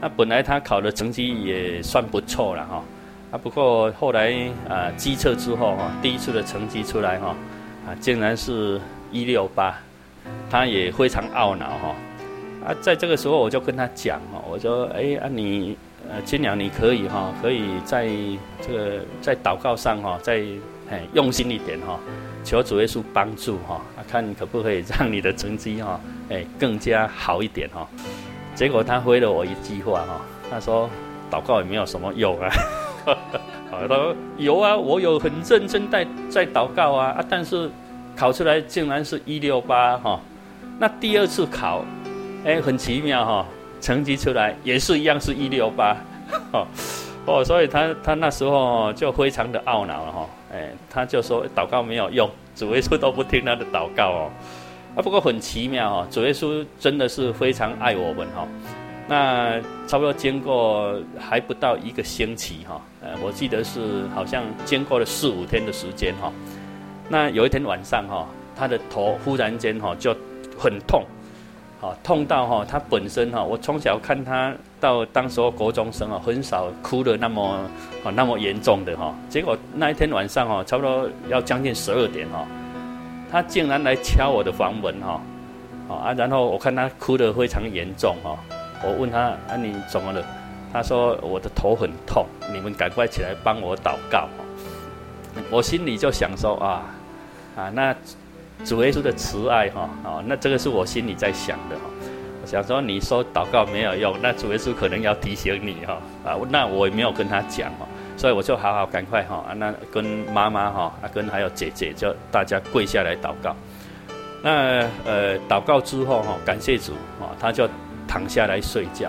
[0.01, 2.83] 那本来他考的成绩也算不错了哈。
[3.31, 4.33] 啊，不过后来
[4.67, 7.35] 啊机测之后哈，第一次的成绩出来哈。
[7.85, 8.81] 啊，竟然是
[9.13, 9.79] 一六八，
[10.49, 11.95] 他也非常懊恼哈。
[12.65, 15.77] 啊，在这个时候我就跟他讲哈，我说，哎啊你
[16.09, 18.09] 呃金良你可以哈，可以在
[18.61, 20.43] 这个在祷告上哈，再
[20.89, 21.97] 哎用心一点哈，
[22.43, 23.79] 求主耶稣帮助哈，
[24.09, 25.99] 看可不可以让你的成绩哈
[26.29, 27.87] 哎更加好一点哈。
[28.55, 30.89] 结果他回了我一句话哈，他说
[31.29, 32.49] 祷告也没有什么用啊。
[33.69, 37.69] 他说有啊，我有很认真在在祷告啊啊，但是
[38.15, 40.19] 考出来竟然是一六八哈。
[40.79, 41.85] 那第二次考，
[42.43, 43.45] 哎，很奇妙哈，
[43.79, 45.95] 成绩出来也是一样是一六八，
[47.25, 54.31] 哦，所以他他那时候就非常的懊恼了哈，哎，他就说祷告没有用，主耶稣都不听他的祷告哦，
[54.95, 58.47] 啊，不过很奇妙哦，主耶稣真的是非常爱我们哈。
[59.07, 66.33] 那差不多经过还不到一个星期哈，呃，我记得是好像经过了四五天的时间哈。
[67.07, 70.13] 那有一天晚上哈，他的头忽然间哈就
[70.57, 71.05] 很痛，
[71.79, 77.59] 好痛到哈他本身哈，我从小看他到当时候国中生啊，很少哭得那么
[78.15, 79.13] 那么严重的哈。
[79.29, 82.45] 结果那一天晚上哈，差不多要将近十二点哈，
[83.31, 85.21] 他竟然来敲我的房门哈，
[85.87, 88.35] 啊，然后我看他哭得非常严重哈。
[88.83, 90.23] 我问他啊，你怎么了？
[90.73, 94.27] 他说我的头很痛，你们赶快起来帮我祷告。
[95.51, 96.83] 我心里就想说啊
[97.55, 97.95] 啊，那
[98.65, 101.83] 主耶稣的慈爱哈啊，那这个是我心里在想的哈。
[102.41, 107.87] 我想说你说祷告没有用，那主耶稣可能要提醒你哈啊，那我也没有跟他讲哈。
[108.17, 110.03] 所以我就好好赶快哈，那跟
[110.33, 113.55] 妈妈哈，啊跟还有姐姐就大家跪下来祷告。
[114.41, 117.69] 那呃祷告之后哈，感谢主啊，他就
[118.07, 119.07] 躺下来睡觉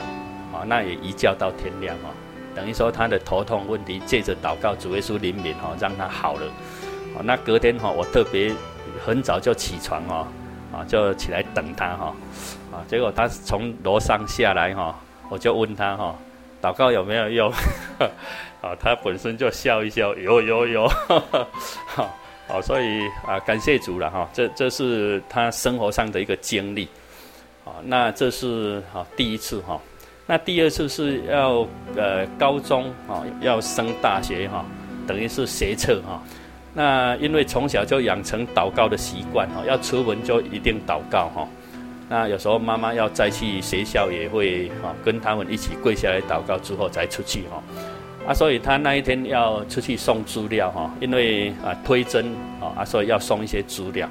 [0.52, 2.12] 啊，那也一觉到天亮啊，
[2.54, 6.46] 等于说他的头痛问题借着祷告主耶稣怜悯哈，让他好了。
[7.16, 8.52] 啊，那隔天哈，我特别
[9.04, 10.26] 很早就起床哦，
[10.72, 12.14] 啊就起来等他哈，
[12.72, 16.14] 啊结果他从楼上下来哈，我就问他哈，
[16.62, 17.52] 祷告有没有用？
[18.60, 20.88] 啊，他本身就笑一笑，有有有，
[21.86, 22.08] 好。
[22.48, 26.88] 好， 所以啊，感谢主了哈，这这是他生活上的一个经历，
[27.62, 29.78] 啊，那这是哈第一次哈，
[30.26, 34.64] 那第二次是要呃高中啊要升大学哈，
[35.06, 36.22] 等于是学测哈，
[36.74, 41.48] 那因为从小就养成祷告的习惯哈，要出门就一定祷告哈，
[42.08, 47.62] 那有时候妈妈要再去学校也会哈跟他们一起跪下来祷告之后再出去哈。
[48.28, 52.26] 啊，所以他那一天要出去送资料哈，因为啊推针
[52.60, 54.06] 啊，所以要送一些资料，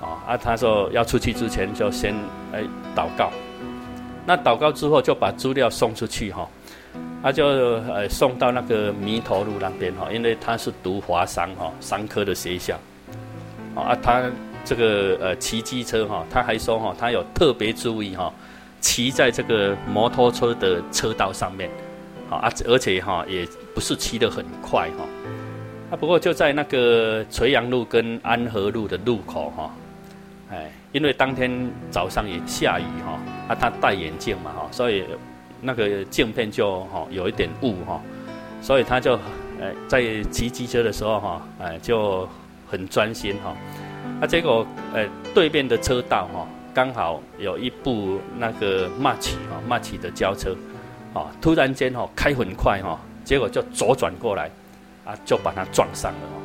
[0.00, 2.14] 啊，啊他说要出去之前就先
[2.50, 2.62] 来
[2.96, 3.30] 祷告，
[4.24, 6.48] 那祷告之后就把资料送出去哈，
[7.22, 12.78] 他就呃送到那个弥陀路那边哈，因为他是读华商哈商科的学校，
[13.74, 14.22] 啊他
[14.64, 18.32] 这个呃骑机车哈，他还说哈他有特别注意哈，
[18.80, 21.70] 骑在这个摩托车的车道上面。
[22.26, 25.04] 好啊，而且哈也不是骑得很快哈，
[25.90, 29.70] 啊不过就在那个垂杨路跟安和路的路口哈，
[30.50, 35.04] 哎，因为当天早上也下雨哈，啊他戴眼镜嘛哈，所以
[35.64, 38.00] 那个镜片就哈有一点雾哈，
[38.62, 39.16] 所以他就
[39.60, 42.28] 哎在骑机车的时候哈，哎就
[42.68, 43.56] 很专心哈，
[44.20, 50.54] 啊结果哎对面的车道哈刚好有一部那个马奇哈马奇的轿车。
[51.14, 51.30] 啊！
[51.40, 54.50] 突然间哈，开很快哈，结果就左转过来，
[55.04, 56.36] 啊，就把他撞伤了哦。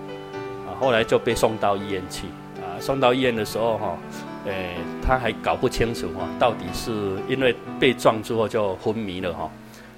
[0.67, 2.27] 啊，后来就被送到医院去。
[2.61, 3.97] 啊，送到医院的时候哈，
[4.49, 6.91] 诶，他还搞不清楚哈，到底是
[7.29, 9.49] 因为被撞之后就昏迷了哈。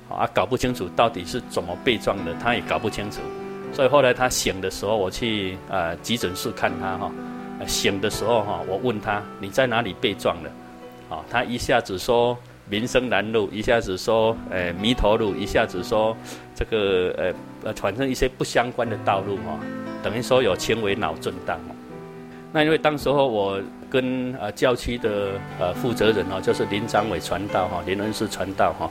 [0.10, 3.22] 啊，搞不清楚到底是怎么被撞的，他也搞不清楚。
[3.74, 7.12] 所以后来他醒的时候，我去啊急诊室看他哈。
[7.66, 10.50] 醒的时候哈，我问他你在哪里被撞的？
[11.10, 12.38] 啊，他一下子说。
[12.70, 16.16] 民生南路一下子说，诶，弥陀路一下子说，
[16.56, 17.34] 这个呃
[17.66, 19.60] 呃，反正一些不相关的道路哈，
[20.02, 21.60] 等于说有轻微脑震荡。
[22.54, 23.60] 那因为当时候我
[23.92, 28.90] 跟呃教区的呃负责人哈，就是林长伟传道哈，林恩师传道哈，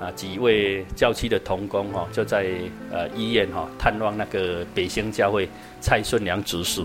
[0.00, 2.46] 啊几位教区的同工哈，就在
[2.90, 5.48] 呃医院哈探望那个北兴教会
[5.80, 6.82] 蔡顺良执事，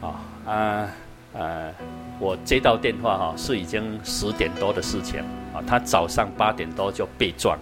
[0.00, 0.88] 啊啊
[1.32, 1.74] 呃，
[2.20, 5.20] 我接到电话哈，是已经十点多的事情。
[5.54, 7.56] 啊，他早上八点多就被撞，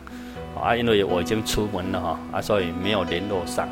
[0.59, 3.69] 啊，因为我已经出门了哈，啊，所以没有联络上，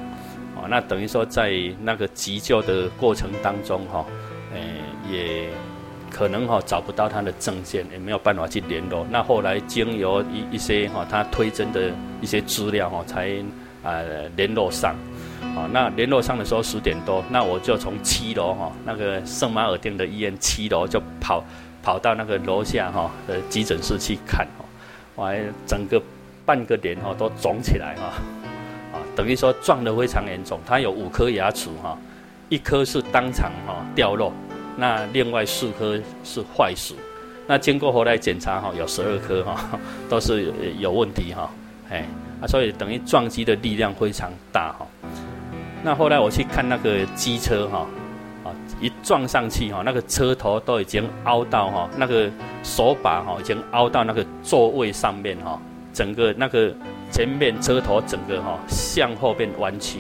[0.55, 4.05] 啊，那等于说在那个急救的过程当中哈，
[4.53, 4.75] 诶，
[5.11, 5.49] 也
[6.11, 9.07] 可能哈找不到他的证件，也没有办法去联络。
[9.11, 11.91] 那后来经由一一些哈他推甄的
[12.21, 13.31] 一些资料哈，才
[13.83, 14.01] 啊
[14.37, 14.95] 联络上，
[15.57, 21.45] 啊，那联络上的时候十点多，那我就从七楼哈那个圣马尔定的医院七楼就跑。
[21.83, 24.67] 跑到那个楼下哈的急诊室去看哈，
[25.15, 25.35] 我
[25.67, 25.99] 整个
[26.45, 28.13] 半个脸哈都肿起来哈，
[28.93, 30.61] 啊，等于说撞得非常严重。
[30.67, 31.97] 他有五颗牙齿哈，
[32.51, 34.31] 一颗是当场哈掉落，
[34.81, 36.95] 那另外四颗是坏死。
[37.47, 39.79] 那经过后来检查哈，有十二颗哈
[40.09, 41.51] 都是有问题哈，
[41.91, 42.05] 哎
[42.41, 44.87] 啊，所以等于撞击的力量非常大哈。
[45.85, 47.87] 那后来我去看那个机车哈。
[48.43, 48.49] 啊
[48.81, 52.31] 一撞上去哈，那个车头都已经凹到哈，那个
[52.63, 55.61] 手把哈已经凹到那个座位上面哈，
[55.93, 56.75] 整个那个
[57.11, 59.99] 前面车头整个哈向后边弯曲，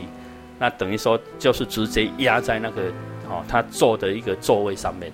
[0.58, 2.84] 那等于说就是直接压在那个
[3.30, 5.10] 哈他坐的一个座位上面，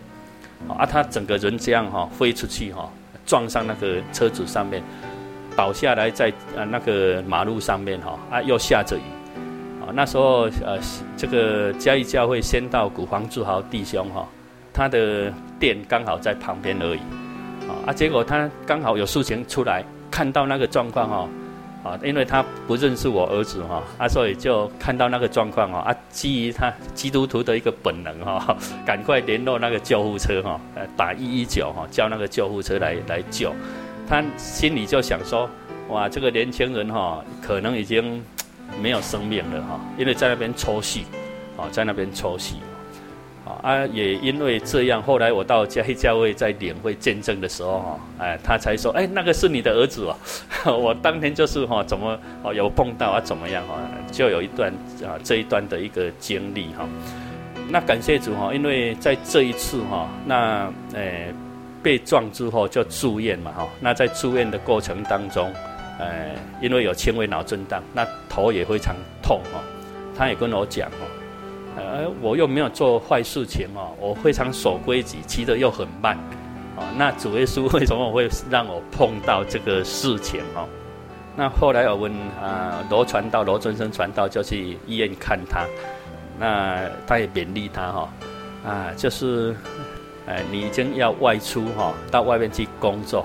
[0.66, 2.90] 啊，他整个人这样哈飞出去哈，
[3.26, 4.82] 撞上那个车子上面，
[5.54, 9.02] 倒下来在呃那个马路上面哈，啊又下着雨。
[9.82, 10.76] 啊那时候，呃，
[11.16, 14.26] 这个嘉义教会先到古黄志豪弟兄哈，
[14.72, 17.00] 他的店刚好在旁边而已，
[17.86, 21.28] 啊，结果他刚好有事情出来，看到那个状况哈，
[21.86, 33.52] 啊，因为他不认识我儿子哈，啊，所以就看到那个状况哈，啊，基于他基督徒的一个本能哈， 赶快联络那个救护车哈，呃，打一一九哈，叫那个救护车来来救，
[34.08, 35.48] 他心里就想说，
[35.88, 38.22] 哇，这个年轻人哈，可能已经。
[38.82, 41.06] 没有生命了哈，因为在那边抽泣，
[41.56, 42.56] 啊，在那边抽泣，
[43.62, 50.06] 啊，也因为这样，后来我到嘉义教会在领会见证的时候哈，哎，他才说，哎，那个是你的儿子
[50.64, 53.74] 哦， 我当天就是哈，怎么哦有碰到啊，怎么样哈，
[54.12, 54.72] 就有一段
[55.04, 56.88] 啊这一段的一个经历哈。
[57.68, 61.34] 那感谢主哈，因为在这一次哈，那诶
[61.82, 63.68] 被撞之后就住院嘛哈。
[63.80, 65.52] 那在住院的过程当中，
[65.98, 69.60] 诶因为有轻微脑震荡，那头也非常痛哈。
[70.16, 71.04] 他也跟我讲哦，
[71.76, 76.16] 呃我又没有做坏事情哦，我非常守规矩，骑得又很慢，
[76.76, 80.66] 哦那主耶稣为什么会让我碰到这个事情哦？
[81.36, 82.12] 那后来我问
[82.42, 85.66] 啊罗传道罗尊生传道就去医院看他。
[86.38, 88.08] 那他也勉励他哈，
[88.62, 89.56] 啊，就是，
[90.26, 93.24] 哎，你已经要外出哈，到外面去工作，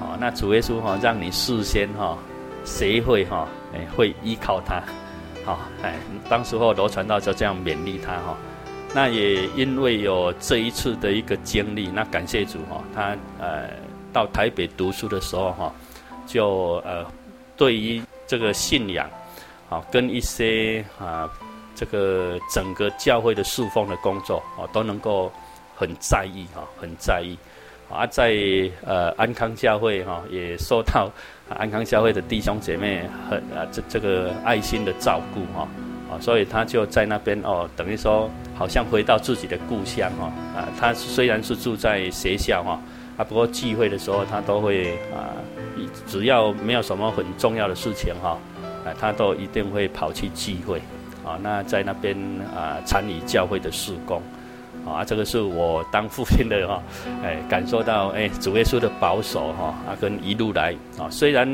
[0.00, 2.18] 哦，那主耶稣哈，让你事先哈，
[2.64, 4.82] 学会哈，哎，会依靠他，
[5.48, 5.94] 好，哎，
[6.28, 8.36] 当时候罗传道就这样勉励他哈，
[8.94, 13.70] 那也因为有这一次的一个经历，那感谢主哈，他呃
[14.12, 15.72] 到台北读书的时候哈，
[16.26, 17.02] 就呃
[17.56, 19.08] 对于这个信仰，
[19.70, 21.26] 啊，跟一些啊。
[21.74, 25.30] 这个整个教会的侍奉的工作啊，都能够
[25.76, 27.38] 很在意哈，很在意
[27.90, 28.36] 啊，在
[28.84, 31.10] 呃安康教会哈，也受到
[31.48, 35.66] 安康教会的弟兄姐妹很啊这这个爱心的照顾哈
[36.10, 42.80] 啊，所以他就在那边哦，等于说好像回到自己的故乡哈啊，他虽然是住在学校哈
[43.16, 45.32] 啊，不过聚会的时候他都会啊，
[46.06, 48.38] 只要没有什么很重要的事情哈
[48.84, 50.80] 啊，他都一定会跑去聚会。
[51.24, 52.16] 啊，那在那边
[52.56, 54.22] 啊，参与教会的事工，
[54.86, 56.82] 啊，这个是我当父亲的哈，
[57.22, 61.46] 哎，感受到哎，主耶稣的保守哈，啊，跟一路来啊，虽然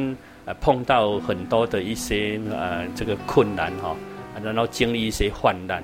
[0.45, 3.97] 啊碰到很多的一些呃这个困难哈，
[4.43, 5.83] 然后经历一些患难，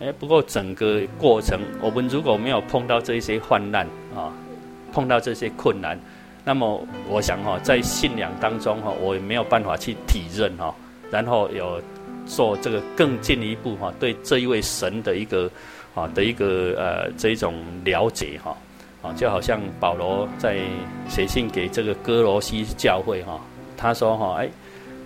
[0.00, 4.32] 哎，不过整个过程，我们如果没有碰到这一些患难啊，
[4.92, 5.98] 碰到这些困难，
[6.44, 10.74] 那么我想哈，在信仰当中哈，我也没有办法去体认哈，
[11.10, 11.80] 然后有。
[12.28, 15.48] 做这个更进一步哈，对这一位神的一个
[15.96, 18.56] 啊的一个呃这一种了解哈
[19.02, 20.60] 啊，就好像保罗在
[21.08, 23.40] 写信给这个哥罗西教会哈，
[23.76, 24.48] 他说哈哎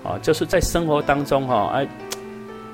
[0.05, 1.89] 啊就是在生活当中哈哎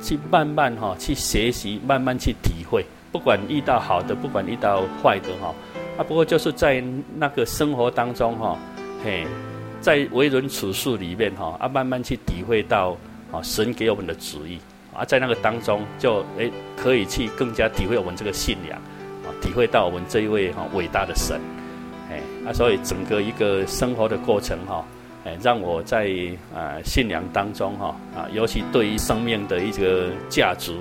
[0.03, 5.55] 去慢慢哈去学习，慢慢去体会，不管遇到好的，不管遇到坏的哈
[5.97, 6.83] 啊，不过就是在
[7.15, 8.59] 那个生活当中哈
[9.05, 9.25] 嘿，
[9.81, 12.97] 在为人处事里面哈啊，慢慢去体会到。
[13.33, 14.57] 啊，神给我们的旨意
[14.97, 18.81] 啊，在那个当中就诶可以去更加体会我们这个信仰
[19.25, 21.39] 啊，体会到我们这一位哈伟大的神，
[22.11, 24.83] 哎啊，所以整个一个生活的过程哈，
[25.25, 26.11] 哎，让我在
[26.55, 30.73] 啊信仰当中哈啊，尤其对于生命的一个价值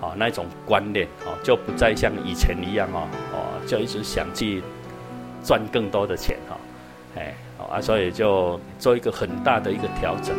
[0.00, 3.38] 啊那种观念啊，就不再像以前一样哈哦，
[3.68, 4.60] 就一直想去
[5.44, 6.56] 赚更多的钱哈，
[7.16, 7.32] 哎
[7.70, 10.34] 啊，所以就做一个很大的一个调整。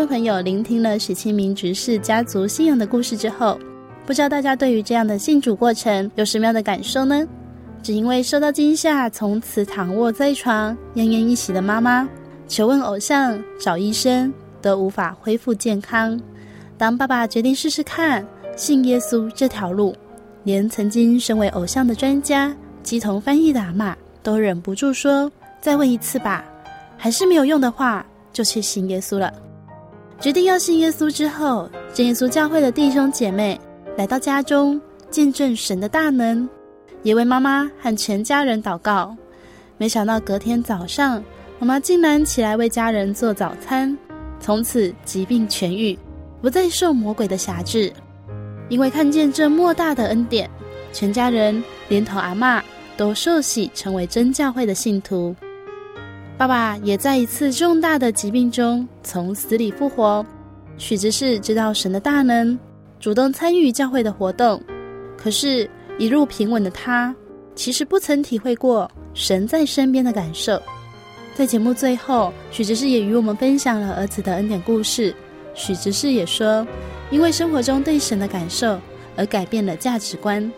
[0.00, 3.60] 众朋友，聆听了许清明执事家族信仰的故事之后，
[4.06, 7.28] 不知道大家对于这样的信主过程有什么样的感受呢？
[7.82, 12.08] 只因为受到惊吓，从此躺卧在床，奄奄一息的妈妈，
[12.48, 14.32] 求问偶像，找医生，
[14.62, 16.18] 都无法恢复健康。
[16.78, 18.26] 当爸爸决定试试看
[18.56, 19.94] 信耶稣这条路，
[20.44, 25.30] 连曾经身为偶像的专家、鸡同翻译的阿嬷，都忍不住说
[25.60, 26.42] ：“再问一次吧，
[26.96, 29.30] 还是没有用的话，就去信耶稣了。”
[30.20, 33.58] 决定要信耶稣之后，真耶稣教会的弟兄姐妹
[33.96, 34.78] 来到家中，
[35.10, 36.46] 见证神的大能，
[37.02, 39.16] 也为妈妈和全家人祷告。
[39.78, 41.24] 没想到隔天早上，
[41.58, 43.96] 妈妈竟然起来为家人做早餐，
[44.38, 45.98] 从此疾病痊愈，
[46.42, 47.90] 不再受魔鬼的辖制。
[48.68, 50.50] 因为看见这莫大的恩典，
[50.92, 52.62] 全家人连同阿嬷
[52.94, 55.34] 都受洗成为真教会的信徒。
[56.40, 60.24] 爸爸也在一次重大的疾病中从死里复活。
[60.78, 62.58] 许执事知道神的大能，
[62.98, 64.58] 主动参与教会的活动。
[65.18, 65.68] 可是，
[65.98, 67.14] 一路平稳的他，
[67.54, 70.58] 其实不曾体会过神在身边的感受。
[71.34, 75.14] 在节目最后，许执事也与我们分享了儿子的恩典故事。
[75.52, 76.66] 许执事也说，
[77.10, 78.80] 因为生活中对神的感受
[79.14, 80.50] 而改变了价值观。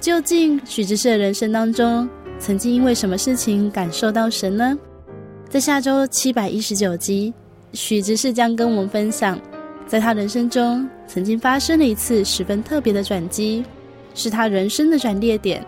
[0.00, 2.08] 究竟许执事的人生当中，
[2.38, 4.74] 曾经因为什么事情感受到神呢？
[5.48, 7.32] 在下周七百一十九集，
[7.72, 9.40] 许执事将跟我们分享，
[9.86, 13.64] 在他人生中曾经发生了一次十分特别的转机，
[14.12, 15.64] 是他人生的转捩点，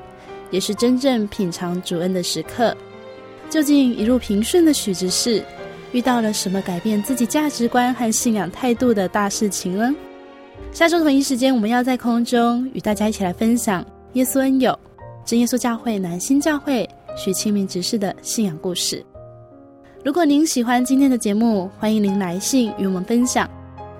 [0.51, 2.76] 也是真正品尝主恩的时刻。
[3.49, 5.43] 究竟一路平顺的许执事，
[5.93, 9.95] 遇到了什么改变自己价值观和信仰态度的大事情呢？
[10.72, 14.76] 下周同一时间，我们要在空中与大家一起来分享耶稣恩友
[15.24, 19.03] 真耶稣教会南新教会许清明执事的信仰故事。
[20.05, 23.51] 如果您喜欢今天的节目，欢迎您来信与我们分享，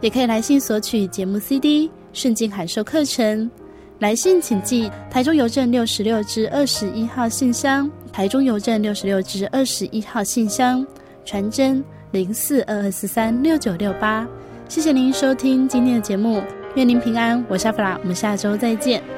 [0.01, 3.51] 也可以来信索取节目 CD、圣经函授课程。
[3.99, 10.87] 来信请寄台中邮政六十六支二十一号信箱，台中邮政六十六支二十一号信箱，
[11.25, 11.83] 传真
[12.13, 14.27] 零四二二四三六九六八。
[14.69, 16.41] 谢谢您收听今天的节目，
[16.77, 17.45] 愿您平安。
[17.49, 19.18] 我是阿弗拉，我们下周再见。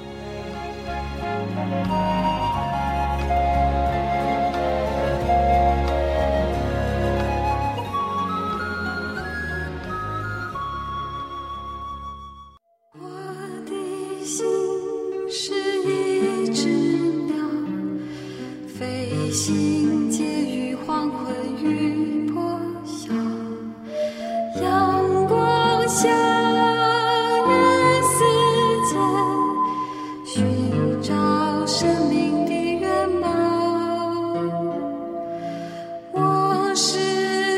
[36.71, 36.95] 我是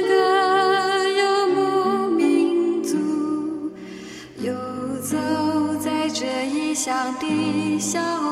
[0.08, 2.98] 个游牧民族，
[4.40, 4.52] 游
[5.04, 5.16] 走
[5.80, 8.23] 在这异乡的小屋。